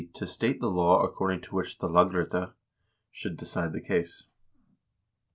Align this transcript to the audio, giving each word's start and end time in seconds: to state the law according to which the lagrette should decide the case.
to 0.15 0.25
state 0.25 0.59
the 0.59 0.67
law 0.67 1.03
according 1.03 1.39
to 1.39 1.53
which 1.53 1.77
the 1.77 1.87
lagrette 1.87 2.53
should 3.11 3.37
decide 3.37 3.71
the 3.71 3.79
case. 3.79 4.25